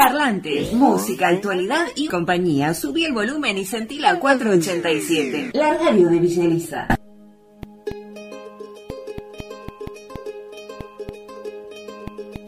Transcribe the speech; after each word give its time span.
Parlantes, 0.00 0.72
música, 0.72 1.28
actualidad 1.28 1.88
y 1.94 2.08
compañía. 2.08 2.72
Subí 2.72 3.04
el 3.04 3.12
volumen 3.12 3.58
y 3.58 3.66
sentí 3.66 3.98
la 3.98 4.18
487. 4.18 5.50
La 5.52 5.74
radio 5.74 6.08
de 6.08 6.18
Villa 6.18 6.44
Elisa. 6.44 6.88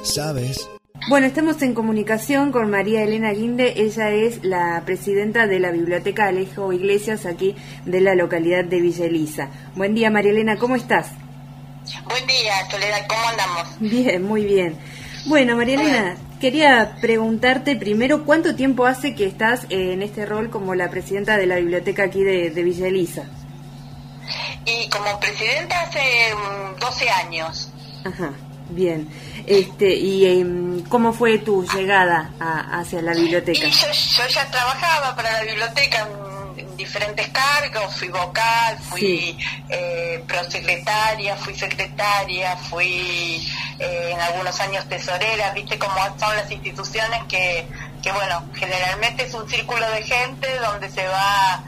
¿Sabes? 0.02 0.66
Bueno, 1.10 1.26
estamos 1.26 1.60
en 1.60 1.74
comunicación 1.74 2.52
con 2.52 2.70
María 2.70 3.02
Elena 3.02 3.32
Guinde. 3.32 3.74
Ella 3.76 4.08
es 4.08 4.42
la 4.42 4.80
presidenta 4.86 5.46
de 5.46 5.60
la 5.60 5.72
Biblioteca 5.72 6.28
Alejo 6.28 6.72
Iglesias 6.72 7.26
aquí 7.26 7.54
de 7.84 8.00
la 8.00 8.14
localidad 8.14 8.64
de 8.64 8.80
Villa 8.80 9.04
Elisa. 9.04 9.50
Buen 9.76 9.94
día, 9.94 10.10
María 10.10 10.30
Elena, 10.30 10.56
¿cómo 10.56 10.74
estás? 10.74 11.10
Buen 12.08 12.26
día, 12.26 12.70
Soledad, 12.70 13.06
¿cómo 13.06 13.28
andamos? 13.28 13.78
Bien, 13.78 14.22
muy 14.22 14.46
bien. 14.46 15.01
Bueno, 15.24 15.56
María 15.56 15.74
Elena, 15.74 16.16
quería 16.40 16.96
preguntarte 17.00 17.76
primero 17.76 18.24
cuánto 18.24 18.56
tiempo 18.56 18.86
hace 18.86 19.14
que 19.14 19.26
estás 19.26 19.66
en 19.68 20.02
este 20.02 20.26
rol 20.26 20.50
como 20.50 20.74
la 20.74 20.90
presidenta 20.90 21.36
de 21.36 21.46
la 21.46 21.56
biblioteca 21.56 22.04
aquí 22.04 22.22
de, 22.24 22.50
Villa 22.50 22.88
Elisa. 22.88 23.24
Y 24.64 24.88
como 24.88 25.18
presidenta 25.20 25.80
hace 25.82 26.00
12 26.80 27.04
mm, 27.04 27.26
años. 27.26 27.70
Ajá, 28.04 28.32
bien. 28.70 29.08
Este, 29.46 29.94
¿Y 29.94 30.26
em, 30.26 30.82
cómo 30.84 31.12
fue 31.12 31.38
tu 31.38 31.64
llegada 31.64 32.32
hacia 32.40 33.00
la 33.02 33.12
biblioteca? 33.12 33.66
yo, 33.68 34.26
ya 34.28 34.50
trabajaba 34.50 35.14
para 35.14 35.32
la 35.32 35.44
biblioteca 35.44 36.08
diferentes 36.76 37.28
cargos, 37.28 37.94
fui 37.96 38.08
vocal, 38.08 38.78
fui 38.78 39.38
eh, 39.68 40.22
prosecretaria, 40.26 41.36
fui 41.36 41.54
secretaria, 41.54 42.56
fui 42.56 43.46
eh, 43.78 44.10
en 44.12 44.20
algunos 44.20 44.58
años 44.60 44.88
tesorera, 44.88 45.50
viste 45.52 45.78
cómo 45.78 45.94
son 46.18 46.36
las 46.36 46.50
instituciones 46.50 47.22
que, 47.28 47.66
que, 48.02 48.12
bueno, 48.12 48.44
generalmente 48.54 49.24
es 49.24 49.34
un 49.34 49.48
círculo 49.48 49.88
de 49.90 50.02
gente 50.02 50.48
donde 50.58 50.88
se 50.90 51.06
va 51.06 51.64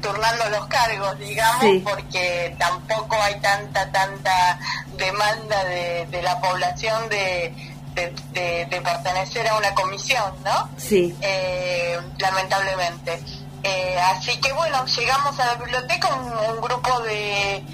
turnando 0.00 0.48
los 0.50 0.66
cargos, 0.66 1.18
digamos, 1.18 1.82
porque 1.82 2.54
tampoco 2.58 3.16
hay 3.20 3.40
tanta, 3.40 3.90
tanta 3.90 4.58
demanda 4.96 5.64
de, 5.64 6.22
la 6.22 6.40
población 6.40 7.08
de, 7.08 7.52
de, 7.94 8.80
pertenecer 8.82 9.48
a 9.48 9.56
una 9.56 9.74
comisión, 9.74 10.32
¿no? 10.44 10.68
Sí. 10.76 11.14
Eh, 11.20 11.98
lamentablemente. 12.18 13.20
Eh, 13.64 13.98
así 13.98 14.36
que 14.40 14.52
bueno, 14.52 14.84
llegamos 14.84 15.40
a 15.40 15.46
la 15.46 15.54
biblioteca 15.54 16.14
un, 16.14 16.54
un 16.54 16.60
grupo 16.60 17.00
de, 17.00 17.64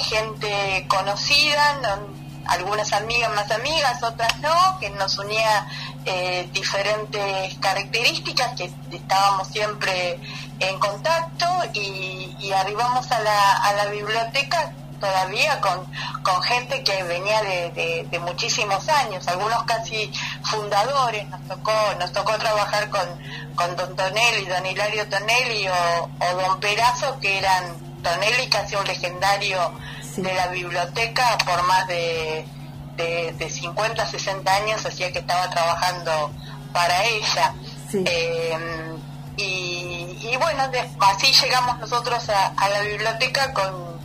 gente 0.00 0.84
conocida, 0.88 1.80
algunas 2.46 2.92
amigas 2.92 3.32
más 3.32 3.48
amigas, 3.52 4.02
otras 4.02 4.36
no, 4.40 4.78
que 4.80 4.90
nos 4.90 5.16
unía 5.18 5.68
eh, 6.04 6.48
diferentes 6.52 7.54
características, 7.60 8.54
que 8.56 8.70
estábamos 8.90 9.46
siempre 9.48 10.18
en 10.58 10.78
contacto 10.80 11.46
y, 11.72 12.52
arribamos 12.52 13.10
a 13.10 13.20
la, 13.20 13.52
a 13.52 13.72
la 13.74 13.86
biblioteca 13.86 14.72
todavía 15.04 15.60
con, 15.60 15.84
con 16.22 16.42
gente 16.42 16.82
que 16.82 17.02
venía 17.04 17.42
de, 17.42 18.06
de, 18.10 18.18
muchísimos 18.20 18.88
años, 18.88 19.28
algunos 19.28 19.62
casi 19.64 20.10
fundadores, 20.44 21.28
nos 21.28 21.46
tocó, 21.46 21.72
nos 21.98 22.10
tocó 22.12 22.32
trabajar 22.38 22.88
con, 22.88 23.06
con 23.54 23.76
don 23.76 23.94
Tonelli, 23.94 24.46
don 24.46 24.64
Hilario 24.64 25.06
Tonelli 25.08 25.68
o, 25.68 26.04
o 26.20 26.36
don 26.36 26.58
Perazo, 26.60 27.18
que 27.20 27.38
eran 27.38 28.02
Tonelli 28.02 28.48
casi 28.48 28.76
un 28.76 28.86
legendario 28.86 29.72
de 30.16 30.32
la 30.32 30.46
biblioteca 30.48 31.36
por 31.44 31.62
más 31.64 31.86
de, 31.86 32.46
de, 32.96 33.50
50, 33.50 34.06
60 34.06 34.54
años, 34.54 34.86
hacía 34.86 35.12
que 35.12 35.18
estaba 35.18 35.50
trabajando 35.50 36.32
para 36.72 37.04
ella. 37.04 37.54
Eh, 37.92 38.58
y, 39.36 40.36
bueno, 40.38 40.62
así 41.00 41.32
llegamos 41.32 41.78
nosotros 41.78 42.28
a, 42.28 42.68
la 42.68 42.80
biblioteca 42.80 43.52
con, 43.52 43.98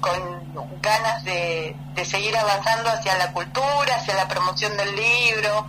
con 0.00 0.43
ganas 0.82 1.24
de, 1.24 1.76
seguir 2.04 2.36
avanzando 2.36 2.90
hacia 2.90 3.16
la 3.18 3.32
cultura, 3.32 3.96
hacia 3.96 4.14
la 4.14 4.28
promoción 4.28 4.76
del 4.76 4.94
libro 4.94 5.66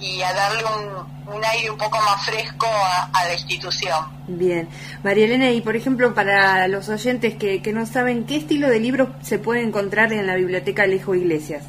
y 0.00 0.22
a 0.22 0.32
darle 0.32 0.62
un, 0.64 1.34
un 1.34 1.44
aire 1.44 1.70
un 1.70 1.78
poco 1.78 1.98
más 1.98 2.24
fresco 2.24 2.66
a, 2.66 3.24
la 3.24 3.32
institución. 3.32 4.06
Bien. 4.28 4.68
María 5.02 5.24
Elena, 5.24 5.50
y 5.50 5.60
por 5.60 5.76
ejemplo, 5.76 6.14
para 6.14 6.68
los 6.68 6.88
oyentes 6.88 7.34
que, 7.34 7.62
que 7.62 7.72
no 7.72 7.84
saben, 7.86 8.24
¿qué 8.24 8.36
estilo 8.36 8.68
de 8.68 8.80
libros 8.80 9.08
se 9.22 9.38
puede 9.38 9.62
encontrar 9.62 10.12
en 10.12 10.26
la 10.26 10.36
biblioteca 10.36 10.84
Alejo 10.84 11.14
Iglesias? 11.14 11.64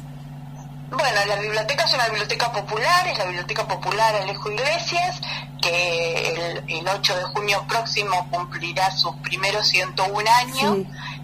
Bueno, 0.90 1.24
la 1.24 1.36
biblioteca 1.36 1.84
es 1.84 1.94
una 1.94 2.08
biblioteca 2.08 2.50
popular, 2.50 3.06
es 3.06 3.16
la 3.16 3.26
Biblioteca 3.26 3.64
Popular 3.66 4.16
Alejo 4.16 4.50
Iglesias, 4.50 5.20
que 5.62 6.58
el, 6.66 6.88
8 6.88 7.16
de 7.16 7.22
junio 7.24 7.64
próximo 7.68 8.26
cumplirá 8.30 8.90
sus 8.90 9.14
primeros 9.16 9.68
101 9.68 10.30
años. 10.30 10.78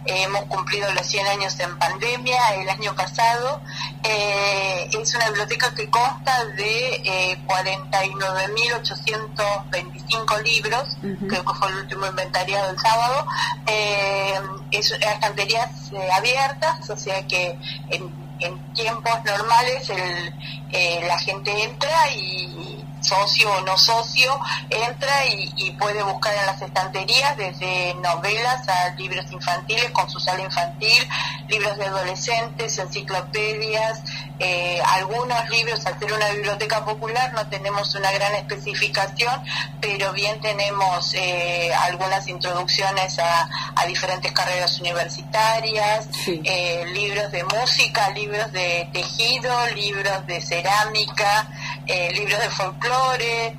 hemos 0.04 0.44
cumplido 0.44 0.92
los 0.92 1.04
100 1.04 1.26
años 1.26 1.58
en 1.58 1.76
pandemia 1.78 2.38
el 2.60 2.68
año 2.68 2.94
pasado. 2.94 3.60
Eh, 4.04 4.88
es 4.92 5.14
una 5.16 5.30
biblioteca 5.30 5.74
que 5.74 5.90
consta 5.90 6.44
de 6.56 7.02
eh, 7.04 7.36
49.825 7.48 10.42
libros, 10.44 10.96
creo 11.00 11.44
que 11.44 11.54
fue 11.54 11.70
el 11.70 11.78
último 11.78 12.06
inventariado 12.06 12.70
el 12.70 12.78
sábado. 12.78 13.26
Eh, 13.66 14.38
es 14.70 14.92
estanterías 14.92 15.90
eh, 15.92 16.08
abiertas, 16.12 16.88
o 16.88 16.96
sea 16.96 17.26
que 17.26 17.58
en 17.90 18.25
en 18.40 18.72
tiempos 18.74 19.24
normales 19.24 19.90
el, 19.90 20.34
eh, 20.72 21.00
la 21.06 21.18
gente 21.18 21.50
entra 21.62 22.10
y 22.14 22.75
socio 23.06 23.50
o 23.50 23.60
no 23.62 23.78
socio 23.78 24.38
entra 24.70 25.26
y, 25.26 25.70
puede 25.78 26.02
buscar 26.02 26.34
en 26.34 26.46
las 26.46 26.62
estanterías 26.62 27.36
desde 27.36 27.94
novelas 27.96 28.66
a 28.68 28.94
libros 28.96 29.30
infantiles 29.30 29.90
con 29.90 30.08
su 30.08 30.18
sala 30.18 30.42
infantil, 30.42 31.06
libros 31.48 31.76
de 31.76 31.84
adolescentes, 31.84 32.78
enciclopedias, 32.78 34.02
eh, 34.38 34.80
algunos 34.86 35.48
libros, 35.50 35.84
al 35.86 35.98
ser 35.98 36.12
una 36.12 36.28
biblioteca 36.30 36.84
popular 36.84 37.32
no 37.32 37.46
tenemos 37.48 37.94
una 37.94 38.10
gran 38.12 38.34
especificación, 38.34 39.42
pero 39.80 40.12
bien 40.12 40.40
tenemos 40.40 41.14
eh, 41.14 41.70
algunas 41.74 42.26
introducciones 42.28 43.18
a, 43.18 43.48
diferentes 43.86 44.32
carreras 44.32 44.80
universitarias, 44.80 46.08
eh, 46.26 46.84
libros 46.92 47.30
de 47.30 47.44
música, 47.44 48.10
libros 48.10 48.50
de 48.52 48.88
tejido, 48.92 49.54
libros 49.68 50.26
de 50.26 50.40
cerámica, 50.40 51.48
libros 51.86 52.40
de 52.40 52.50
folclore. 52.50 53.56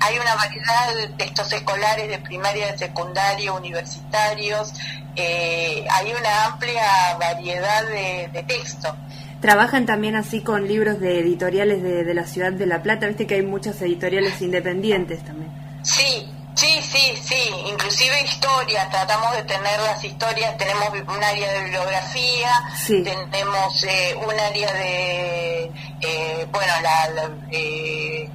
hay 0.00 0.18
una 0.18 0.34
variedad 0.36 0.94
de 0.94 1.08
textos 1.16 1.52
escolares 1.52 2.08
de 2.08 2.18
primaria, 2.18 2.72
de 2.72 2.78
secundario, 2.78 3.56
universitarios, 3.56 4.72
hay 5.16 6.14
una 6.18 6.44
amplia 6.46 7.16
variedad 7.18 7.86
de, 7.86 8.30
de 8.32 8.42
textos. 8.44 8.94
Trabajan 9.40 9.86
también 9.86 10.16
así 10.16 10.40
con 10.40 10.66
libros 10.66 10.98
de 10.98 11.20
editoriales 11.20 11.80
de, 11.82 12.12
la 12.12 12.26
ciudad 12.26 12.52
de 12.52 12.66
La 12.66 12.82
Plata, 12.82 13.06
viste 13.06 13.26
que 13.26 13.36
hay 13.36 13.42
muchas 13.42 13.80
editoriales 13.82 14.40
independientes 14.42 15.24
también. 15.24 15.52
Sí, 15.84 16.28
sí, 16.56 16.80
sí, 16.82 17.14
sí, 17.22 17.50
inclusive 17.70 18.20
historias, 18.24 18.90
tratamos 18.90 19.36
de 19.36 19.44
tener 19.44 19.78
las 19.80 20.02
historias, 20.02 20.56
tenemos 20.58 20.88
un 20.90 21.22
área 21.22 21.52
de 21.52 21.62
bibliografía, 21.62 22.50
tenemos 22.84 23.84
eh, 23.84 24.16
un 24.16 24.40
área 24.40 24.72
de, 24.72 25.70
eh, 26.00 26.46
bueno, 26.50 26.72
la, 26.82 27.30
eh, 27.50 28.30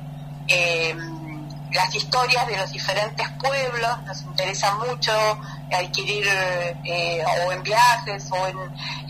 las 1.73 1.95
historias 1.95 2.47
de 2.47 2.57
los 2.57 2.71
diferentes 2.71 3.27
pueblos, 3.39 4.03
nos 4.05 4.21
interesa 4.21 4.75
mucho 4.75 5.11
adquirir 5.71 6.25
eh, 6.83 7.23
o 7.47 7.51
en 7.51 7.63
viajes 7.63 8.29
o 8.31 8.47
en, 8.47 8.57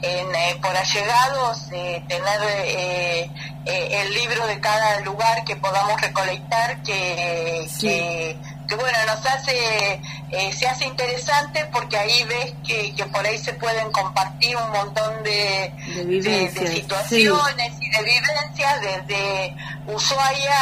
en 0.01 0.35
eh, 0.35 0.57
por 0.61 0.75
allegados, 0.75 1.67
eh, 1.71 2.03
tener 2.07 2.39
eh, 2.65 3.29
el 3.65 4.13
libro 4.13 4.47
de 4.47 4.59
cada 4.59 5.01
lugar 5.01 5.43
que 5.43 5.55
podamos 5.57 5.99
recolectar 6.01 6.81
que, 6.83 7.67
que 7.79 8.37
que 8.67 8.75
bueno, 8.75 8.97
nos 9.05 9.25
hace, 9.25 10.01
eh, 10.31 10.53
se 10.53 10.67
hace 10.67 10.85
interesante 10.85 11.65
porque 11.71 11.97
ahí 11.97 12.23
ves 12.23 12.53
que, 12.65 12.93
que, 12.95 13.05
por 13.05 13.25
ahí 13.25 13.37
se 13.37 13.53
pueden 13.53 13.91
compartir 13.91 14.55
un 14.55 14.71
montón 14.71 15.23
de, 15.23 15.71
de, 16.05 16.49
situaciones 16.49 17.73
y 17.79 17.89
de 17.89 18.03
vivencias 18.03 18.81
desde 18.81 19.55
Ushuaia 19.87 20.59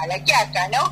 a, 0.00 0.06
La 0.06 0.18
Quiaca, 0.18 0.68
¿no? 0.68 0.90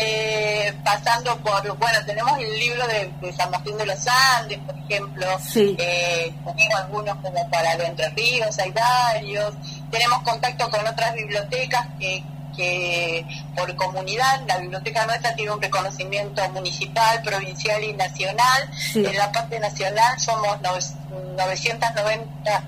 Eh, 0.00 0.72
pasando 0.84 1.36
por, 1.38 1.76
bueno, 1.76 1.98
tenemos 2.06 2.38
el 2.38 2.58
libro 2.58 2.86
de, 2.86 3.32
San 3.32 3.50
Martín 3.50 3.76
de 3.76 3.86
los 3.86 4.06
Andes, 4.38 4.58
por 4.60 4.76
ejemplo, 4.78 5.26
eh, 5.54 6.32
algunos 6.76 7.16
como 7.16 7.50
para 7.50 7.72
Entre 7.74 8.08
Ríos, 8.10 8.58
hay 8.58 8.70
varios, 8.70 9.54
tenemos 9.90 10.22
contacto 10.22 10.70
con 10.70 10.86
otras 10.86 11.14
bibliotecas 11.14 11.86
que 11.98 12.22
que 12.56 13.26
por 13.56 13.74
comunidad 13.76 14.42
la 14.46 14.58
biblioteca 14.58 15.06
nuestra 15.06 15.34
tiene 15.34 15.52
un 15.52 15.60
reconocimiento 15.60 16.48
municipal, 16.50 17.20
provincial 17.22 17.82
y 17.82 17.92
nacional. 17.94 18.70
En 18.94 19.16
la 19.16 19.32
parte 19.32 19.58
nacional 19.60 20.18
somos 20.18 20.60
990 20.60 22.64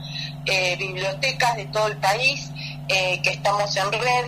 eh, 0.46 0.76
bibliotecas 0.76 1.56
de 1.56 1.66
todo 1.66 1.88
el 1.88 1.96
país 1.96 2.50
eh, 2.88 3.20
que 3.22 3.30
estamos 3.30 3.76
en 3.76 3.92
red 3.92 4.26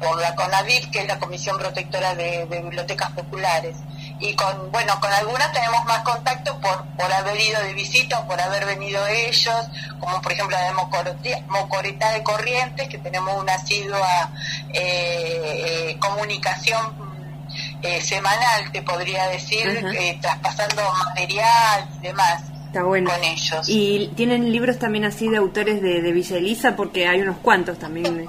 por 0.00 0.20
la 0.20 0.36
CONAVIP, 0.36 0.92
que 0.92 1.00
es 1.00 1.08
la 1.08 1.18
Comisión 1.18 1.58
Protectora 1.58 2.14
de 2.14 2.46
Bibliotecas 2.46 3.10
Populares 3.10 3.76
y 4.20 4.34
con 4.34 4.70
bueno 4.72 4.98
con 5.00 5.12
algunas 5.12 5.52
tenemos 5.52 5.84
más 5.84 6.02
contacto 6.02 6.58
por 6.60 6.84
por 6.96 7.12
haber 7.12 7.40
ido 7.40 7.60
de 7.62 7.74
visita 7.74 8.18
o 8.20 8.26
por 8.26 8.40
haber 8.40 8.66
venido 8.66 9.06
ellos 9.06 9.66
como 10.00 10.20
por 10.20 10.32
ejemplo 10.32 10.56
la 10.56 10.66
de 10.66 11.42
Mocorita 11.48 12.10
de 12.12 12.22
Corrientes 12.22 12.88
que 12.88 12.98
tenemos 12.98 13.40
una 13.40 13.54
asidua 13.54 14.30
eh, 14.72 15.90
eh, 15.92 15.96
comunicación 16.00 17.08
eh, 17.82 18.00
semanal 18.00 18.72
te 18.72 18.82
podría 18.82 19.26
decir 19.28 19.84
traspasando 20.20 20.82
material 21.06 21.88
y 21.98 22.06
demás 22.08 22.42
Está 22.68 22.82
bueno. 22.82 23.08
con 23.08 23.24
ellos. 23.24 23.66
¿Y 23.66 24.08
tienen 24.14 24.52
libros 24.52 24.78
también 24.78 25.06
así 25.06 25.26
de 25.26 25.38
autores 25.38 25.80
de, 25.80 26.02
de 26.02 26.12
Villa 26.12 26.36
Elisa? 26.36 26.76
Porque 26.76 27.08
hay 27.08 27.22
unos 27.22 27.38
cuantos 27.38 27.78
también. 27.78 28.26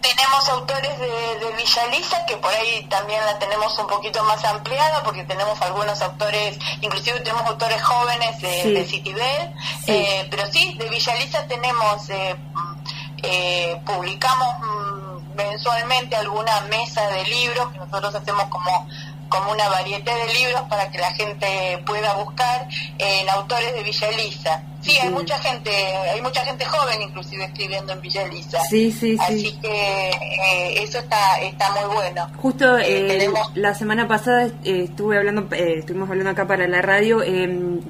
Tenemos 0.00 0.48
autores 0.48 0.98
de, 0.98 1.52
Villa 1.56 1.84
Elisa, 1.84 2.24
que 2.26 2.36
por 2.36 2.52
ahí 2.52 2.86
también 2.88 3.24
la 3.26 3.38
tenemos 3.38 3.78
un 3.78 3.86
poquito 3.86 4.22
más 4.24 4.42
ampliada, 4.44 5.02
porque 5.02 5.24
tenemos 5.24 5.60
algunos 5.60 6.00
autores, 6.00 6.58
inclusive 6.80 7.20
tenemos 7.20 7.46
autores 7.46 7.82
jóvenes 7.82 8.40
de, 8.40 8.84
Citibel, 8.86 9.52
eh, 9.86 10.26
pero 10.30 10.46
sí, 10.50 10.74
de 10.78 10.88
Villa 10.88 11.14
Elisa 11.14 11.46
tenemos, 11.46 12.08
eh, 12.08 12.36
eh, 13.22 13.80
publicamos 13.84 14.48
mm, 14.60 15.34
mensualmente 15.36 16.16
alguna 16.16 16.60
mesa 16.62 17.06
de 17.08 17.24
libros 17.24 17.70
que 17.72 17.78
nosotros 17.78 18.14
hacemos 18.14 18.44
como 18.44 18.88
como 19.30 19.52
una 19.52 19.68
variedad 19.68 20.16
de 20.26 20.34
libros 20.34 20.62
para 20.68 20.90
que 20.90 20.98
la 20.98 21.12
gente 21.12 21.82
pueda 21.86 22.14
buscar 22.14 22.68
en 22.98 23.30
autores 23.30 23.72
de 23.72 23.82
Villa 23.84 24.08
Elisa. 24.08 24.62
Sí, 24.80 24.96
hay 24.96 25.10
mucha 25.10 25.38
gente, 25.38 25.70
hay 25.70 26.20
mucha 26.22 26.44
gente 26.44 26.64
joven 26.64 27.02
inclusive 27.02 27.44
escribiendo 27.44 27.92
en 27.92 28.00
Villa 28.00 28.22
Elisa. 28.22 28.60
Sí, 28.68 28.90
sí, 28.90 29.16
Así 29.20 29.58
que 29.60 30.10
eh, 30.10 30.82
eso 30.82 30.98
está 30.98 31.38
está 31.40 31.70
muy 31.72 31.94
bueno. 31.94 32.30
Justo 32.36 32.78
eh, 32.78 33.24
eh 33.24 33.30
la 33.54 33.74
semana 33.74 34.08
pasada 34.08 34.46
eh, 34.64 34.84
estuve 34.84 35.18
hablando, 35.18 35.54
estuvimos 35.54 36.08
hablando 36.08 36.30
acá 36.30 36.46
para 36.46 36.66
la 36.66 36.80
radio, 36.80 37.20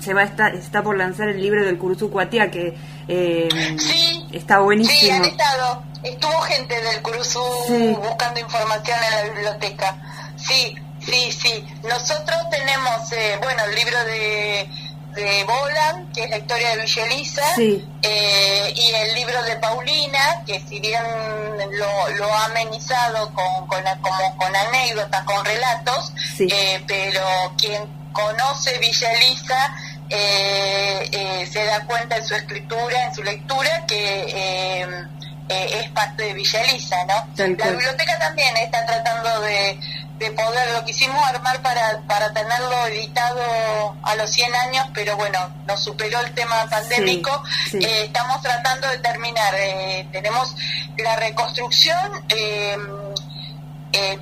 se 0.00 0.14
va 0.14 0.24
está, 0.24 0.48
está 0.48 0.82
por 0.82 0.96
lanzar 0.96 1.28
el 1.28 1.40
libro 1.40 1.64
del 1.64 1.78
Curuzú 1.78 2.10
Cuatia 2.10 2.50
que 2.50 2.76
sí, 3.78 4.26
está 4.32 4.58
buenísimo. 4.58 4.98
Sí, 4.98 5.10
han 5.10 5.24
estado, 5.24 5.82
estuvo 6.02 6.40
gente 6.40 6.80
del 6.80 7.02
Curuzú 7.02 7.42
buscando 8.02 8.40
información 8.40 8.98
en 9.04 9.16
la 9.16 9.32
biblioteca. 9.32 10.34
Sí, 10.36 10.74
Sí, 11.00 11.32
sí. 11.32 11.66
Nosotros 11.82 12.38
tenemos, 12.50 13.12
eh, 13.12 13.38
bueno, 13.42 13.64
el 13.64 13.74
libro 13.74 14.04
de, 14.04 14.70
de 15.24 15.44
Bolan, 15.44 16.12
que 16.12 16.24
es 16.24 16.30
la 16.30 16.38
historia 16.38 16.76
de 16.76 16.82
Villa 16.82 17.04
eh, 18.02 18.74
y 18.74 18.90
el 18.94 19.14
libro 19.14 19.42
de 19.42 19.56
Paulina, 19.56 20.42
que 20.46 20.60
si 20.68 20.80
bien 20.80 21.02
lo, 21.72 22.08
lo 22.16 22.32
ha 22.32 22.46
amenizado 22.46 23.32
con, 23.34 23.66
con, 23.66 23.82
como, 24.00 24.36
con 24.36 24.56
anécdotas, 24.56 25.22
con 25.24 25.44
relatos, 25.44 26.12
eh, 26.38 26.82
pero 26.86 27.22
quien 27.58 27.82
conoce 28.12 28.78
Villa 28.78 29.12
Elisa 29.12 29.76
se 30.10 31.64
da 31.64 31.84
cuenta 31.86 32.16
en 32.16 32.24
su 32.24 32.34
escritura, 32.34 33.04
en 33.04 33.14
su 33.14 33.22
lectura, 33.22 33.84
que 33.86 34.84
es 35.48 35.90
parte 35.90 36.24
de 36.24 36.32
Villa 36.34 36.62
Elisa, 36.62 36.96
¿no? 37.06 37.26
La 37.36 37.70
biblioteca 37.70 38.18
también 38.18 38.56
está 38.56 38.84
tratando 38.86 39.40
de 39.42 39.78
de 40.20 40.30
poder, 40.32 40.70
lo 40.72 40.84
quisimos 40.84 41.18
armar 41.26 41.62
para, 41.62 42.02
para 42.06 42.30
tenerlo 42.32 42.86
editado 42.88 43.96
a 44.02 44.14
los 44.16 44.30
100 44.30 44.54
años, 44.54 44.86
pero 44.92 45.16
bueno, 45.16 45.38
nos 45.66 45.82
superó 45.82 46.20
el 46.20 46.32
tema 46.34 46.66
pandémico. 46.68 47.42
Eh, 47.72 48.02
estamos 48.04 48.42
tratando 48.42 48.86
de 48.88 48.98
terminar, 48.98 49.54
eh, 49.54 50.06
tenemos 50.12 50.54
la 50.98 51.16
reconstrucción 51.16 51.96
eh, 52.28 52.76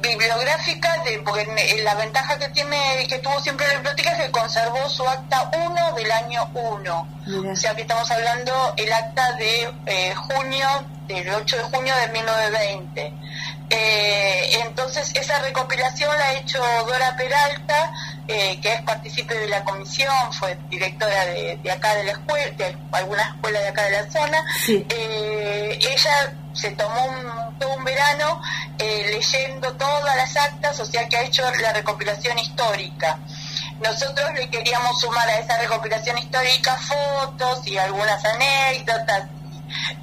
bibliográfica, 0.00 1.03
de, 1.05 1.19
porque 1.19 1.47
la 1.83 1.95
ventaja 1.97 2.39
que 2.39 2.49
tiene, 2.51 3.06
que 3.09 3.19
tuvo 3.19 3.41
siempre 3.41 3.67
la 3.67 3.75
biblioteca 3.75 4.12
es 4.12 4.23
que 4.23 4.31
conservó 4.31 4.89
su 4.89 5.06
acta 5.06 5.51
1 5.53 5.93
del 5.94 6.12
año 6.12 6.49
1. 6.55 7.09
O 7.53 7.56
sea 7.56 7.75
que 7.75 7.83
estamos 7.83 8.09
hablando 8.12 8.53
el 8.77 8.93
acta 8.93 9.33
de 9.33 10.15
junio, 10.15 10.69
del 11.09 11.29
8 11.29 11.56
de 11.56 11.62
junio 11.65 11.94
de 11.97 12.09
1920. 12.12 13.12
Eh, 13.70 14.61
entonces, 14.65 15.12
esa 15.15 15.38
recopilación 15.41 16.17
la 16.17 16.25
ha 16.25 16.32
hecho 16.35 16.59
Dora 16.87 17.15
Peralta, 17.17 17.93
eh, 18.26 18.59
que 18.62 18.73
es 18.73 18.82
partícipe 18.82 19.35
de 19.35 19.49
la 19.49 19.62
comisión, 19.65 20.32
fue 20.32 20.59
directora 20.70 21.26
de, 21.26 21.70
acá 21.70 21.94
de 21.94 22.05
la 22.05 22.12
escuela, 22.12 22.50
de 22.56 22.76
alguna 22.93 23.23
escuela 23.23 23.61
de 23.61 23.69
acá 23.69 23.82
de 23.85 23.91
la 23.91 24.11
zona. 24.11 24.44
Eh, 24.69 25.79
ella 25.81 26.35
se 26.55 26.70
tomó 26.70 27.05
un, 27.05 27.59
todo 27.59 27.75
un 27.75 27.85
verano 27.85 28.41
leyendo 28.79 29.73
todas 29.75 30.17
las 30.17 30.37
actas, 30.37 30.79
o 30.81 30.87
sea 30.87 31.06
que 31.09 31.17
ha 31.17 31.23
hecho 31.23 31.43
la 31.61 31.73
recopilación 31.73 32.38
histórica. 32.38 33.19
Nosotros 33.81 34.32
le 34.35 34.49
queríamos 34.50 35.00
sumar 35.00 35.29
a 35.29 35.38
esa 35.38 35.59
recopilación 35.59 36.19
histórica 36.19 36.76
fotos 36.76 37.67
y 37.67 37.76
algunas 37.76 38.25
anécdotas 38.25 39.25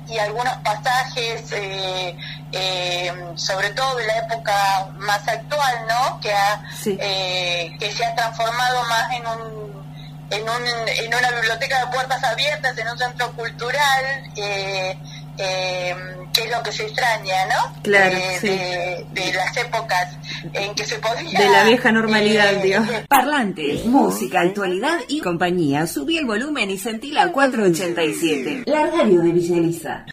y 0.08 0.18
algunos 0.18 0.54
pasajes, 0.58 1.52
eh, 1.52 2.16
eh, 2.52 3.12
sobre 3.36 3.70
todo 3.72 3.96
de 3.96 4.06
la 4.06 4.18
época 4.20 4.88
más 4.98 5.28
actual, 5.28 5.88
¿no? 5.88 6.20
Que, 6.20 6.32
ha, 6.32 6.64
eh, 6.86 7.76
que 7.80 7.92
se 7.92 8.06
ha 8.06 8.16
transformado 8.16 8.84
más 8.84 9.12
en 9.12 9.28
un 9.28 9.86
en, 10.30 10.42
un, 10.42 10.64
en 10.88 11.14
una 11.14 11.32
biblioteca 11.32 11.86
de 11.86 11.92
puertas 11.92 12.24
abiertas, 12.24 12.78
en 12.78 12.88
un 12.88 12.98
centro 12.98 13.32
cultural, 13.34 14.06
eh, 14.36 14.98
que 15.38 16.42
es 16.44 16.52
lo 16.52 16.64
que 16.64 16.72
se 16.72 16.84
extraña, 16.84 17.46
¿no? 17.46 17.82
Claro, 17.82 18.18
de, 18.42 19.06
de, 19.14 19.34
las 19.34 19.58
épocas 19.58 20.18
en 20.54 20.74
que 20.76 20.86
se 20.86 20.98
podía... 21.00 21.40
De 21.40 21.50
la 21.50 21.64
vieja 21.64 21.92
normalidad, 21.92 22.54
Dios. 22.62 22.88
Parlantes, 23.08 23.86
música, 23.86 24.42
actualidad 24.42 25.00
y 25.08 25.20
compañía. 25.22 25.88
Subí 25.88 26.18
el 26.18 26.26
volumen 26.26 26.70
y 26.70 26.78
sentí 26.78 27.12
la 27.12 27.32
487. 27.32 28.64
La 28.66 28.88
radio 28.88 29.22
de 29.22 29.32
Villa 29.32 29.58
Elisa. 29.58 30.06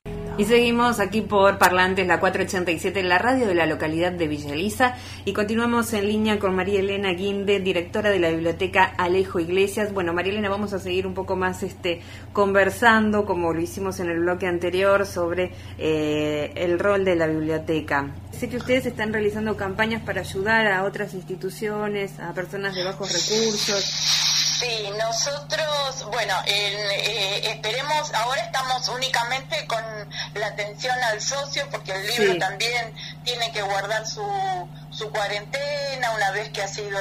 Y 0.42 0.44
seguimos 0.44 0.98
aquí 0.98 1.20
por 1.20 1.56
Parlantes, 1.56 2.04
la 2.04 2.18
487, 2.18 3.04
la 3.04 3.18
radio 3.18 3.46
de 3.46 3.54
la 3.54 3.64
localidad 3.64 4.10
de 4.10 4.26
Villa 4.26 4.54
Elisa. 4.54 4.96
Y 5.24 5.34
continuamos 5.34 5.92
en 5.92 6.08
línea 6.08 6.40
con 6.40 6.56
María 6.56 6.80
Elena 6.80 7.12
Guinde, 7.12 7.60
directora 7.60 8.10
de 8.10 8.18
la 8.18 8.28
biblioteca 8.30 8.82
Alejo 8.82 9.38
Iglesias. 9.38 9.92
Bueno, 9.94 10.12
María 10.12 10.32
Elena, 10.32 10.48
vamos 10.48 10.72
a 10.72 10.80
seguir 10.80 11.06
un 11.06 11.14
poco 11.14 11.36
más 11.36 11.62
este 11.62 12.00
conversando, 12.32 13.24
como 13.24 13.54
lo 13.54 13.60
hicimos 13.60 14.00
en 14.00 14.10
el 14.10 14.18
bloque 14.18 14.48
anterior, 14.48 15.06
sobre 15.06 15.52
eh, 15.78 16.50
el 16.56 16.80
rol 16.80 17.04
de 17.04 17.14
la 17.14 17.28
biblioteca. 17.28 18.12
Sé 18.32 18.48
que 18.48 18.56
ustedes 18.56 18.86
están 18.86 19.12
realizando 19.12 19.56
campañas 19.56 20.02
para 20.02 20.22
ayudar 20.22 20.66
a 20.66 20.82
otras 20.82 21.14
instituciones, 21.14 22.18
a 22.18 22.34
personas 22.34 22.74
de 22.74 22.82
bajos 22.82 23.12
recursos. 23.12 24.31
Sí, 24.62 24.88
nosotros, 24.96 26.06
bueno, 26.12 26.34
eh, 26.46 27.40
esperemos, 27.50 28.14
ahora 28.14 28.42
estamos 28.42 28.88
únicamente 28.90 29.66
con 29.66 29.82
la 30.34 30.46
atención 30.46 30.96
al 31.02 31.20
socio 31.20 31.68
porque 31.68 31.90
el 31.90 32.06
libro 32.06 32.38
también 32.38 32.94
tiene 33.24 33.50
que 33.50 33.60
guardar 33.60 34.06
su, 34.06 34.22
su 34.92 35.10
cuarentena 35.10 36.12
una 36.12 36.30
vez 36.30 36.50
que 36.50 36.62
ha 36.62 36.68
sido 36.68 36.96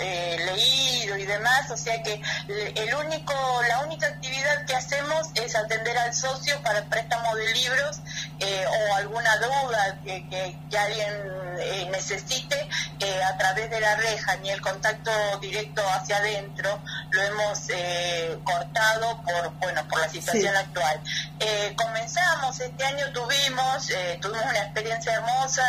eh, 0.00 0.36
leído 0.52 1.16
y 1.16 1.24
demás, 1.24 1.70
o 1.70 1.78
sea 1.78 2.02
que 2.02 2.20
el 2.46 2.94
único, 2.94 3.32
la 3.66 3.86
única 3.86 4.06
actividad 4.06 4.66
que 4.66 4.76
hacemos 4.76 5.28
es 5.34 5.56
atender 5.56 5.96
al 5.96 6.12
socio 6.14 6.62
para 6.62 6.84
préstamo 6.90 7.34
de 7.36 7.54
libros 7.54 8.00
eh, 8.40 8.66
o 8.66 8.94
alguna 8.96 9.34
duda 9.38 9.98
que, 10.04 10.28
que, 10.28 10.78
alguien 10.78 11.90
necesite 11.90 12.67
a 13.04 13.36
través 13.36 13.70
de 13.70 13.80
la 13.80 13.96
reja, 13.96 14.36
ni 14.36 14.50
el 14.50 14.60
contacto 14.60 15.10
directo 15.40 15.82
hacia 15.88 16.16
adentro 16.16 16.80
lo 17.10 17.22
hemos 17.22 17.70
eh, 17.70 18.38
cortado 18.44 19.22
por 19.22 19.52
bueno 19.58 19.86
por 19.88 20.00
la 20.00 20.08
situación 20.08 20.54
actual. 20.56 21.00
Eh, 21.38 21.74
comenzamos, 21.76 22.58
este 22.60 22.84
año 22.84 23.04
tuvimos, 23.12 23.90
eh, 23.90 24.18
tuvimos 24.20 24.44
una 24.44 24.58
experiencia 24.58 25.14
hermosa 25.14 25.64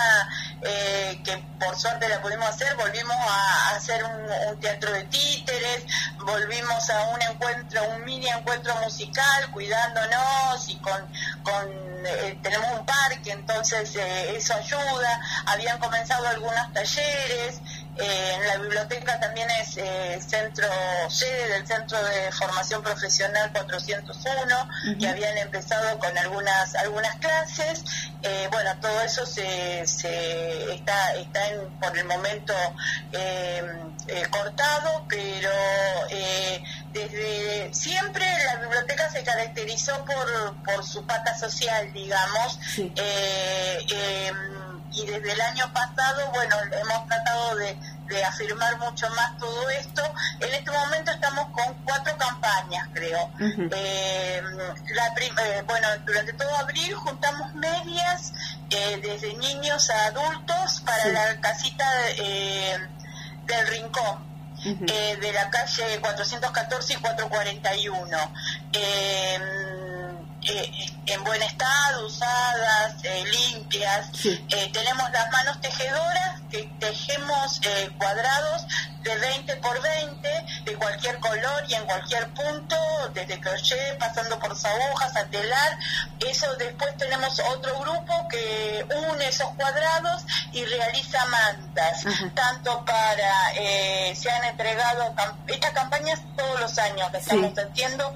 que 1.23 1.37
por 1.59 1.77
suerte 1.77 2.09
la 2.09 2.21
pudimos 2.21 2.47
hacer, 2.49 2.75
volvimos 2.75 3.15
a, 3.15 3.75
hacer 3.75 4.03
un, 4.03 4.59
teatro 4.59 4.91
de 4.91 5.03
títeres, 5.05 5.85
volvimos 6.17 6.89
a 6.89 7.03
un 7.09 7.21
encuentro, 7.21 7.81
un 7.95 8.03
mini 8.03 8.27
encuentro 8.27 8.75
musical, 8.77 9.51
cuidándonos 9.51 10.67
y 10.67 10.77
con, 10.79 11.07
con 11.51 11.89
tenemos 12.41 12.79
un 12.79 12.85
parque, 12.85 13.31
entonces 13.31 13.93
eso 13.93 14.53
ayuda, 14.53 15.21
habían 15.45 15.77
comenzado 15.79 16.25
algunos 16.27 16.73
talleres, 16.73 17.59
eh, 18.01 18.33
en 18.35 18.47
la 18.47 18.57
biblioteca 18.57 19.19
también 19.19 19.49
es 19.61 19.75
eh, 19.75 20.19
centro 20.25 20.67
sede 21.09 21.49
del 21.49 21.67
Centro 21.67 22.01
de 22.01 22.31
Formación 22.31 22.81
Profesional 22.81 23.51
401, 23.51 24.97
que 24.97 25.07
habían 25.07 25.37
empezado 25.37 25.99
con 25.99 26.17
algunas 26.17 26.75
algunas 26.75 27.15
clases. 27.15 27.83
Eh, 28.23 28.47
bueno, 28.51 28.71
todo 28.79 29.01
eso 29.01 29.25
se, 29.25 29.85
se 29.85 30.73
está, 30.75 31.13
está 31.15 31.41
por 31.81 31.97
el 31.97 32.05
momento 32.05 32.53
cortado, 34.31 35.05
pero 35.09 35.49
desde 36.93 37.73
siempre 37.73 38.25
la 38.45 38.61
biblioteca 38.61 39.09
se 39.09 39.23
caracterizó 39.23 40.03
por, 40.05 40.55
por 40.63 40.83
su 40.83 41.05
pata 41.05 41.37
social, 41.37 41.91
digamos 41.93 42.59
y 44.91 45.05
desde 45.05 45.31
el 45.31 45.41
año 45.41 45.71
pasado, 45.73 46.29
bueno, 46.31 46.55
hemos 46.71 47.07
tratado 47.07 47.55
de, 47.55 47.77
afirmar 48.27 48.77
mucho 48.79 49.07
más 49.11 49.37
todo 49.37 49.69
esto. 49.69 50.01
En 50.39 50.51
este 50.51 50.71
momento 50.71 51.11
estamos 51.11 51.45
con 51.49 51.73
cuatro 51.85 52.17
campañas, 52.17 52.87
creo. 52.91 53.31
Eh, 53.39 54.41
eh, 54.41 55.63
bueno, 55.67 55.87
durante 56.05 56.33
todo 56.33 56.55
abril 56.57 56.95
juntamos 56.95 57.53
medias 57.53 58.33
eh, 58.71 58.99
desde 59.03 59.35
niños 59.35 59.89
a 59.91 60.07
adultos 60.07 60.81
para 60.83 61.05
la 61.07 61.39
casita 61.39 61.85
del 63.45 63.67
Rincón. 63.67 64.28
De 64.63 65.33
la 65.33 65.49
calle 65.49 65.99
414 66.01 66.93
y 66.93 66.95
441. 66.97 68.17
Eh, 70.41 70.71
en 71.05 71.23
buen 71.25 71.41
estado, 71.41 72.05
usadas, 72.05 72.95
eh, 73.03 73.23
limpias. 73.25 74.09
Eh, 74.25 74.69
tenemos 74.71 75.11
las 75.11 75.29
manos 75.31 75.59
tejedoras 75.59 76.41
que 76.49 76.63
tejemos 76.79 77.59
cuadrados 77.97 78.65
de 79.03 79.17
20 79.17 79.55
por 79.57 79.81
20 79.81 80.27
de 80.27 80.28
cualquier 80.89 81.19
color 81.19 81.63
y 81.67 81.75
en 81.75 81.85
cualquier 81.85 82.27
punto, 82.33 82.75
desde 83.13 83.39
crochet, 83.39 83.97
pasando 83.99 84.39
por 84.39 84.51
agujas, 84.51 85.15
a 85.15 85.25
telar. 85.25 85.77
Eso 86.19 86.55
después 86.55 86.97
tenemos 86.97 87.39
otro 87.55 87.79
grupo 87.79 88.27
que 88.27 88.85
une 88.89 89.27
esos 89.27 89.49
cuadrados 89.51 90.23
y 90.51 90.65
realiza 90.65 91.25
mantas, 91.27 92.03
tanto 92.33 92.83
para, 92.85 93.53
se 94.15 94.31
han 94.31 94.43
entregado, 94.45 95.13
estas 95.47 95.71
campañas 95.71 96.19
todos 96.35 96.59
los 96.59 96.77
años 96.79 97.09
que 97.11 97.17
estamos 97.17 97.53
haciendo 97.57 98.13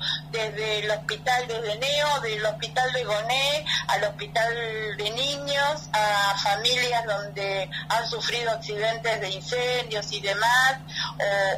desde 0.51 0.79
el 0.79 0.91
hospital 0.91 1.47
de 1.47 1.75
Neo, 1.77 2.21
del 2.21 2.45
hospital 2.45 2.91
de 2.93 3.03
Goné 3.03 3.65
al 3.87 4.03
hospital 4.03 4.53
de 4.97 5.11
niños, 5.11 5.89
a 5.93 6.37
familias 6.37 7.05
donde 7.05 7.69
han 7.89 8.09
sufrido 8.09 8.51
accidentes 8.51 9.21
de 9.21 9.29
incendios 9.29 10.11
y 10.11 10.19
demás, 10.19 10.79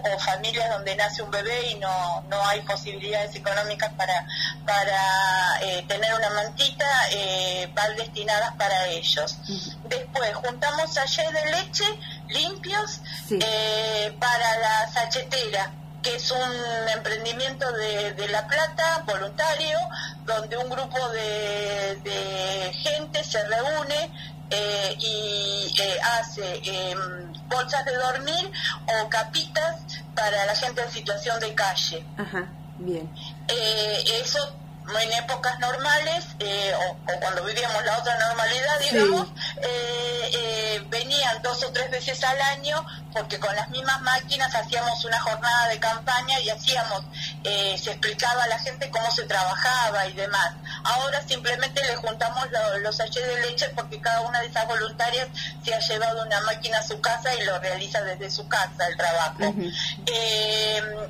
o, 0.03 0.19
familias 0.19 0.69
donde 0.69 0.95
nace 0.95 1.21
un 1.21 1.31
bebé 1.31 1.71
y 1.71 1.75
no, 1.75 2.21
no 2.29 2.45
hay 2.47 2.61
posibilidades 2.61 3.35
económicas 3.35 3.91
para, 3.93 4.25
para 4.65 5.59
eh, 5.61 5.83
tener 5.87 6.13
una 6.13 6.29
mantita, 6.29 6.85
eh, 7.11 7.69
van 7.73 7.95
destinadas 7.95 8.53
para 8.55 8.87
ellos. 8.87 9.37
Después 9.83 10.35
juntamos 10.35 10.93
sachets 10.93 11.33
de 11.33 11.51
leche 11.51 11.85
limpios 12.29 13.01
eh, 13.31 14.15
para 14.19 14.57
la 14.59 14.91
sachetera 14.91 15.71
que 16.05 16.15
es 16.17 16.31
un 16.31 16.89
emprendimiento 16.95 17.65
de, 17.71 18.27
La 18.29 18.45
Plata, 18.47 19.03
voluntario, 19.07 19.77
donde 20.23 20.55
un 20.55 20.69
grupo 20.69 21.09
de, 21.09 22.71
gente 22.73 23.23
se 23.23 23.43
reúne 23.47 24.11
eh, 24.51 24.95
y 24.99 25.73
eh, 25.81 25.97
hace 26.19 26.61
em, 26.63 27.33
bolsas 27.49 27.83
de 27.85 27.95
dormir 27.95 28.51
o 28.85 29.09
capitas 29.09 29.81
para 30.15 30.45
la 30.45 30.55
gente 30.55 30.83
en 30.83 30.91
situación 30.91 31.39
de 31.39 31.55
calle. 31.55 32.05
Ajá, 32.17 32.47
bien. 32.77 33.09
Eh, 33.47 34.03
eso 34.21 34.55
en 35.01 35.13
épocas 35.13 35.59
normales 35.59 36.25
eh, 36.39 36.73
o, 36.75 36.95
cuando 37.19 37.43
vivíamos 37.43 37.83
la 37.85 37.97
otra 37.97 38.17
normalidad, 38.17 38.79
digamos, 38.79 39.27
eh, 39.61 40.29
eh, 40.33 40.85
venían 40.89 41.41
dos 41.41 41.63
o 41.63 41.71
tres 41.71 41.89
veces 41.91 42.23
al 42.23 42.39
año 42.41 42.85
porque 43.11 43.39
con 43.39 43.55
las 43.55 43.69
mismas 43.69 44.01
máquinas 44.01 44.53
hacíamos 44.53 45.03
una 45.05 45.19
jornada 45.19 45.69
de 45.69 45.79
campaña 45.79 46.39
y 46.41 46.49
hacíamos, 46.49 47.03
se 47.43 47.91
explicaba 47.91 48.43
a 48.43 48.47
la 48.47 48.59
gente 48.59 48.89
cómo 48.89 49.09
se 49.11 49.23
trabajaba 49.23 50.05
y 50.07 50.13
demás. 50.13 50.53
Ahora 50.85 51.21
simplemente 51.27 51.83
le 51.83 51.95
juntamos 51.95 52.47
los 52.81 52.95
sachets 52.95 53.27
de 53.27 53.41
leche 53.41 53.69
porque 53.75 53.99
cada 53.99 54.21
una 54.21 54.39
de 54.41 54.47
esas 54.47 54.67
voluntarias 54.67 55.27
se 55.63 55.73
ha 55.73 55.79
llevado 55.79 56.23
una 56.23 56.39
máquina 56.41 56.77
a 56.77 56.83
su 56.83 56.99
casa 57.01 57.33
y 57.35 57.43
lo 57.43 57.59
realiza 57.59 58.01
desde 58.03 58.29
su 58.29 58.47
casa 58.47 58.87
el 58.87 58.95
trabajo. 58.95 59.53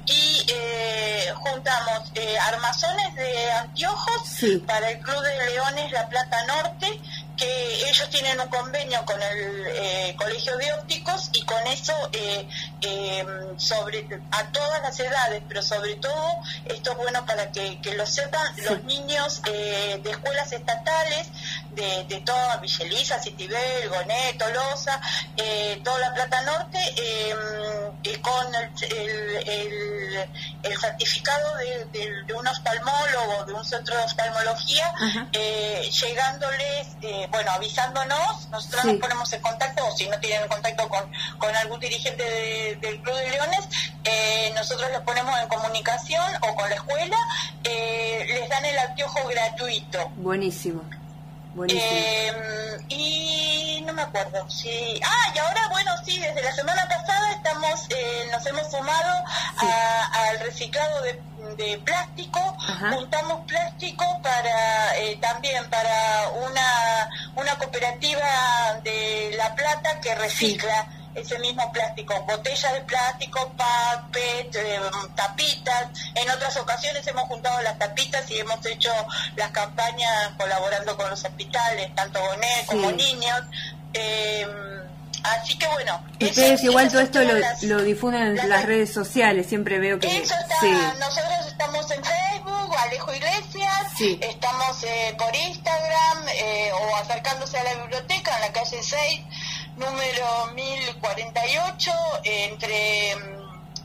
y 0.05 0.46
juntamos 1.36 2.12
armazones 2.48 3.15
de 3.15 3.51
anteojos 3.51 4.22
para 4.65 4.89
el 4.89 5.00
Club 5.00 5.22
de 5.22 5.51
Leones 5.51 5.91
La 5.91 6.08
Plata 6.08 6.46
Norte, 6.46 7.00
que 7.38 7.89
ellos 7.89 8.10
tienen 8.10 8.39
un 8.39 8.48
convenio 8.48 9.04
con 9.06 9.22
el 9.22 9.65
eh, 9.68 10.15
Colegio 10.18 10.58
de 10.58 10.74
Ópticos 10.74 11.30
y 11.34 11.44
con 11.44 11.65
eso 11.68 11.94
eh, 12.13 12.48
em, 12.82 13.60
sobre 13.60 14.08
a 14.32 14.51
todas 14.51 14.82
las 14.82 15.00
edades, 15.00 15.42
pero 15.48 15.62
sobre 15.62 15.96
todo 15.96 16.38
esto 16.65 16.92
es 16.92 16.98
bueno 16.98 17.25
para 17.25 17.51
que, 17.51 17.80
lo 17.96 18.06
sepan 18.06 18.56
los 18.63 18.84
niños 18.84 19.42
eh, 19.46 20.00
de 20.04 20.12
escuelas 20.12 20.51
estatales 20.51 21.27
de, 21.72 22.06
de 22.06 22.22
toda 22.22 22.58
Villeliza, 22.58 23.22
Citibel, 23.22 23.89
Gonet, 23.89 24.38
Tolosa, 24.38 25.00
toda 25.84 26.00
la 26.00 26.13
Plata 26.13 26.42
Norte, 26.42 26.80
con 28.22 28.56
el, 28.56 30.28
el, 30.64 30.78
certificado 30.80 31.56
de, 31.58 32.34
un 32.34 32.48
oftalmólogo, 32.48 33.46
de 33.46 33.54
un 33.54 33.66
centro 33.66 33.96
de 33.96 34.04
oftalmología, 34.04 34.94
llegándoles 35.32 36.88
bueno, 37.32 37.52
avisándonos, 37.52 38.50
nosotros 38.50 38.86
nos 38.86 38.96
ponemos 38.98 39.34
en 39.34 39.42
contacto, 39.42 39.86
o 39.88 39.96
si 39.96 40.08
no 40.08 40.20
tienen 40.20 40.48
contacto 40.48 40.88
con, 40.90 41.04
con 41.38 41.56
algún 41.56 41.80
dirigente 41.80 42.78
del 42.82 43.02
Club 43.02 43.16
de 43.16 43.30
Leones, 43.32 43.68
eh, 44.04 44.52
nosotros 44.56 44.90
los 44.92 45.02
ponemos 45.02 45.38
en 45.40 45.48
comunicación 45.48 46.26
o 46.42 46.56
con 46.56 46.70
la 46.70 46.76
escuela, 46.76 47.18
eh, 47.64 48.26
les 48.28 48.50
dan 48.50 48.66
el 48.66 48.78
anteojo 48.78 49.28
gratuito. 49.28 50.12
Buenísimo. 50.18 50.82
Buenísimo. 51.56 51.84
Eh, 51.92 52.78
y 52.90 53.45
me 53.96 54.02
acuerdo, 54.04 54.50
sí. 54.50 55.00
Ah, 55.04 55.32
y 55.34 55.40
ahora, 55.40 55.68
bueno, 55.70 55.92
sí, 56.06 56.20
desde 56.20 56.44
la 56.44 56.54
semana 56.54 56.88
pasada 56.88 57.32
estamos, 57.32 57.88
nos 58.32 58.46
hemos 58.46 58.72
sumado 58.72 59.24
al 60.14 60.40
reciclado 60.42 61.02
de 61.02 61.20
de 61.58 61.78
plástico, 61.80 62.40
juntamos 62.92 63.46
plástico 63.46 64.06
para 64.22 64.98
eh, 64.98 65.18
también 65.22 65.70
para 65.70 66.30
una, 66.48 67.10
una 67.36 67.58
cooperativa 67.58 68.80
de 68.84 69.34
La 69.38 69.54
Plata 69.56 70.00
que 70.02 70.16
recicla 70.16 70.88
ese 71.16 71.40
mismo 71.40 71.72
plástico, 71.72 72.14
botellas 72.28 72.74
de 72.74 72.82
plástico, 72.82 73.54
papet, 73.56 74.54
eh, 74.54 74.80
tapitas. 75.16 75.88
En 76.14 76.30
otras 76.30 76.58
ocasiones 76.58 77.08
hemos 77.08 77.24
juntado 77.24 77.62
las 77.62 77.80
tapitas 77.80 78.30
y 78.30 78.40
hemos 78.40 78.64
hecho 78.66 78.92
las 79.38 79.52
campañas 79.52 80.32
colaborando 80.38 80.98
con 80.98 81.10
los 81.10 81.24
hospitales, 81.24 81.96
tanto 81.96 82.20
Bonet 82.20 82.66
como 82.66 82.92
niños. 82.92 83.42
Eh, 83.96 84.46
Así 85.25 85.58
que 85.58 85.68
bueno. 85.68 86.04
Ustedes 86.22 86.64
igual 86.64 86.90
todo 86.90 87.02
esto 87.02 87.20
lo, 87.64 87.82
difunden 87.84 88.38
en 88.38 88.50
las, 88.50 88.66
redes 88.66 88.94
sociales, 88.94 89.48
siempre 89.48 89.80
veo 89.80 90.00
que... 90.00 90.08
Eso 90.08 90.36
está, 90.36 90.94
nosotros 91.00 91.48
estamos 91.48 91.90
en 91.92 92.04
Facebook, 92.04 92.75
Alejo 92.78 93.14
Iglesias, 93.14 93.88
estamos 94.00 94.84
eh, 94.84 95.16
por 95.18 95.36
Instagram 95.36 96.28
eh, 96.30 96.72
o 96.74 96.96
acercándose 96.98 97.58
a 97.58 97.64
la 97.64 97.74
biblioteca 97.75 98.36
en 98.36 98.42
la 98.42 98.54
calle 98.54 98.84
6, 98.84 99.22
número 99.78 100.48
1048, 100.54 101.92
entre 102.24 103.16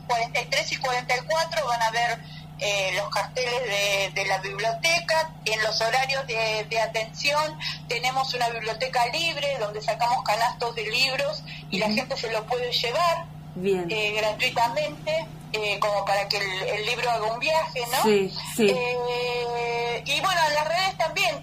43 0.07 0.71
mm, 0.71 0.73
y 0.73 0.77
44 0.77 1.65
van 1.65 1.81
a 1.81 1.91
ver 1.91 2.19
eh, 2.63 2.91
los 2.95 3.09
carteles 3.09 4.13
de, 4.13 4.25
la 4.25 4.37
biblioteca. 4.37 5.33
En 5.45 5.63
los 5.63 5.81
horarios 5.81 6.27
de, 6.27 6.79
atención 6.79 7.57
tenemos 7.87 8.33
una 8.35 8.49
biblioteca 8.49 9.07
libre 9.07 9.57
donde 9.59 9.81
sacamos 9.81 10.23
canastos 10.23 10.75
de 10.75 10.83
libros 10.83 11.43
y 11.71 11.79
la 11.79 11.89
gente 11.89 12.15
se 12.15 12.31
lo 12.31 12.45
puede 12.45 12.71
llevar 12.71 13.25
eh, 13.65 14.13
gratuitamente. 14.15 15.25
Eh, 15.53 15.79
como 15.79 16.05
para 16.05 16.29
que 16.29 16.37
el, 16.37 16.85
libro 16.85 17.11
haga 17.11 17.33
un 17.33 17.39
viaje, 17.39 17.81
¿no? 17.91 18.03
Sí, 18.03 18.33
sí. 18.55 18.67
y 18.67 20.21
bueno, 20.21 20.41
en 20.47 20.53
las 20.53 20.65
redes 20.65 20.97
también, 20.97 21.41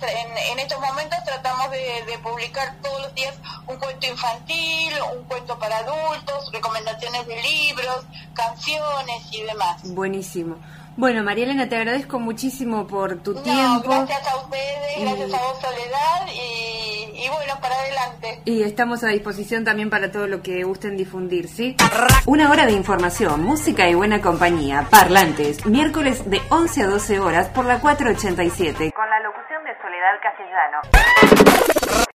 en, 0.51 0.59
estos 0.59 0.81
momentos 0.81 1.19
tratamos 1.27 1.71
de, 1.71 2.05
de, 2.07 2.19
publicar 2.21 2.75
todos 2.81 3.03
los 3.03 3.15
días 3.15 3.35
un 3.67 3.77
cuento 3.77 4.07
infantil, 4.07 4.95
un 5.15 5.25
cuento 5.25 5.59
para 5.59 5.81
adultos, 5.81 6.51
recomendaciones 6.55 7.27
de 7.27 7.43
libros, 7.43 8.07
canciones 8.33 9.25
y 9.31 9.43
demás. 9.43 9.83
Buenísimo. 9.85 10.57
Bueno, 10.99 11.23
María 11.23 11.45
Elena, 11.45 11.69
te 11.69 11.77
agradezco 11.77 12.19
muchísimo 12.19 12.85
por 12.89 13.23
tu 13.23 13.33
tiempo. 13.41 13.89
Gracias 13.89 14.27
a 14.27 14.37
ustedes, 14.39 15.01
gracias 15.01 15.33
a 15.33 15.39
vos, 15.45 15.61
Soledad, 15.61 16.27
y, 16.35 17.29
bueno, 17.29 17.55
para 17.63 17.77
adelante. 17.77 18.43
Y 18.45 18.65
estamos 18.65 19.05
a 19.05 19.07
disposición 19.11 19.63
también 19.63 19.91
para 19.91 20.11
todo 20.11 20.27
lo 20.27 20.43
que 20.43 20.65
gusten 20.65 20.97
difundir, 20.97 21.47
¿sí? 21.47 21.77
Una 22.27 22.51
hora 22.51 22.67
de 22.67 22.73
información, 22.73 23.45
música 23.45 23.89
y 23.89 23.95
buena 23.95 24.21
compañía. 24.21 24.89
Parlantes, 24.91 25.65
miércoles 25.67 26.29
de 26.29 26.41
11 26.51 26.83
a 26.83 26.87
12 26.89 27.21
horas 27.21 27.49
por 27.51 27.65
la 27.65 27.79
487. 27.79 28.91
Con 28.91 29.09
la 29.09 29.21
locución 29.21 29.63
de 29.63 29.81
Soledad 29.81 30.19
Castellano. 30.21 30.81